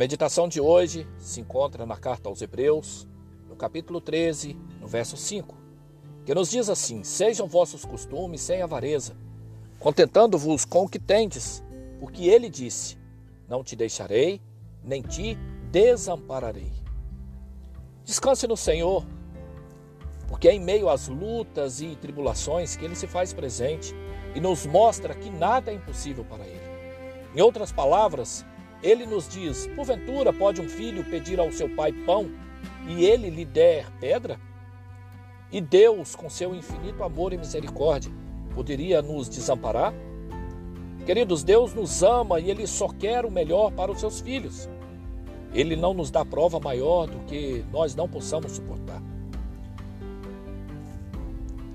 [0.00, 3.06] meditação de hoje se encontra na carta aos Hebreus,
[3.46, 5.54] no capítulo 13, no verso 5,
[6.24, 9.14] que nos diz assim: Sejam vossos costumes sem avareza,
[9.78, 11.62] contentando-vos com o que tendes,
[11.98, 12.96] porque ele disse:
[13.46, 14.40] Não te deixarei,
[14.82, 15.36] nem te
[15.70, 16.72] desampararei.
[18.02, 19.04] Descanse no Senhor,
[20.28, 23.94] porque é em meio às lutas e tribulações que ele se faz presente
[24.34, 26.70] e nos mostra que nada é impossível para ele.
[27.34, 28.46] Em outras palavras,
[28.82, 32.30] ele nos diz: Porventura pode um filho pedir ao seu pai pão
[32.88, 34.38] e ele lhe der pedra?
[35.52, 38.12] E Deus, com seu infinito amor e misericórdia,
[38.54, 39.92] poderia nos desamparar?
[41.04, 44.68] Queridos, Deus nos ama e Ele só quer o melhor para os seus filhos.
[45.52, 49.02] Ele não nos dá prova maior do que nós não possamos suportar.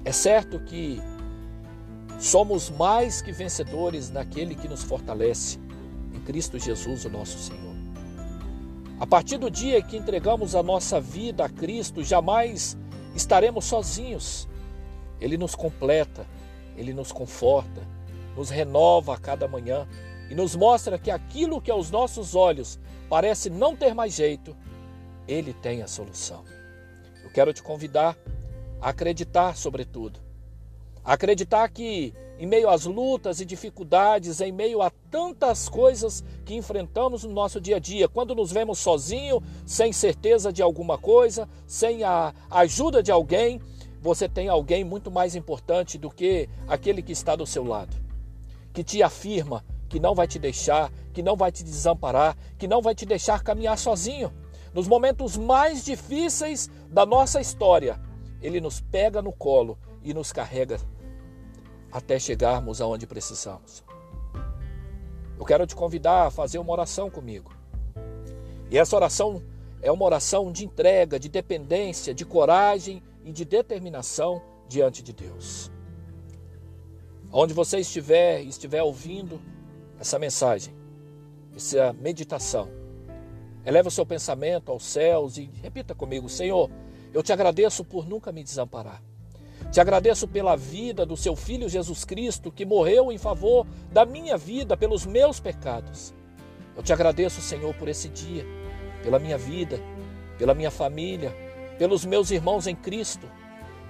[0.06, 1.02] É certo que
[2.20, 5.60] somos mais que vencedores naquele que nos fortalece,
[6.16, 7.76] em Cristo Jesus, o nosso Senhor.
[8.98, 12.78] A partir do dia que entregamos a nossa vida a Cristo, jamais
[13.14, 14.48] estaremos sozinhos.
[15.20, 16.26] Ele nos completa,
[16.78, 17.82] ele nos conforta,
[18.36, 19.88] nos renova a cada manhã
[20.30, 24.56] e nos mostra que aquilo que aos nossos olhos parece não ter mais jeito,
[25.28, 26.44] ele tem a solução.
[27.24, 28.18] Eu quero te convidar
[28.82, 30.20] a acreditar, sobretudo,
[31.04, 37.24] acreditar que em meio às lutas e dificuldades, em meio a tantas coisas que enfrentamos
[37.24, 42.04] no nosso dia a dia, quando nos vemos sozinhos, sem certeza de alguma coisa, sem
[42.04, 43.62] a ajuda de alguém,
[44.02, 47.96] você tem alguém muito mais importante do que aquele que está do seu lado,
[48.74, 52.82] que te afirma que não vai te deixar, que não vai te desamparar, que não
[52.82, 54.34] vai te deixar caminhar sozinho.
[54.74, 58.00] Nos momentos mais difíceis da nossa história,
[58.42, 60.80] ele nos pega no colo e nos carrega
[61.96, 63.82] até chegarmos aonde precisamos.
[65.40, 67.54] Eu quero te convidar a fazer uma oração comigo.
[68.70, 69.42] E essa oração
[69.82, 75.72] é uma oração de entrega, de dependência, de coragem e de determinação diante de Deus.
[77.32, 79.40] Onde você estiver, estiver ouvindo
[79.98, 80.76] essa mensagem,
[81.56, 82.68] essa meditação,
[83.66, 86.70] eleva o seu pensamento aos céus e repita comigo: Senhor,
[87.14, 89.02] eu te agradeço por nunca me desamparar.
[89.72, 94.38] Te agradeço pela vida do seu filho Jesus Cristo, que morreu em favor da minha
[94.38, 96.14] vida, pelos meus pecados.
[96.76, 98.46] Eu te agradeço, Senhor, por esse dia,
[99.04, 99.80] pela minha vida,
[100.38, 101.36] pela minha família,
[101.78, 103.28] pelos meus irmãos em Cristo.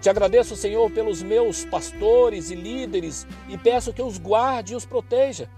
[0.02, 4.86] Te agradeço, Senhor, pelos meus pastores e líderes e peço que os guarde e os
[4.86, 5.50] proteja.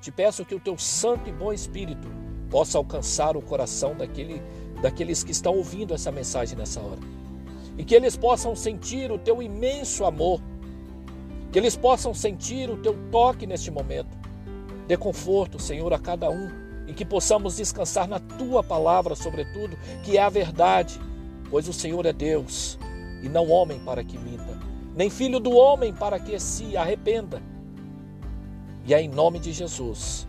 [0.00, 2.08] Te peço que o teu santo e bom Espírito
[2.50, 4.42] possa alcançar o coração daquele,
[4.80, 7.23] daqueles que estão ouvindo essa mensagem nessa hora
[7.76, 10.40] e que eles possam sentir o teu imenso amor,
[11.50, 14.16] que eles possam sentir o teu toque neste momento.
[14.86, 16.50] Dê conforto, Senhor, a cada um
[16.86, 21.00] e que possamos descansar na tua palavra, sobretudo, que é a verdade,
[21.50, 22.78] pois o Senhor é Deus
[23.22, 24.58] e não homem para que minta,
[24.94, 27.42] nem filho do homem para que se arrependa.
[28.86, 30.28] E é em nome de Jesus,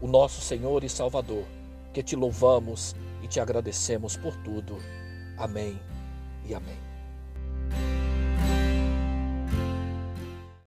[0.00, 1.44] o nosso Senhor e Salvador,
[1.92, 4.78] que te louvamos e te agradecemos por tudo.
[5.36, 5.80] Amém
[6.46, 7.99] e amém.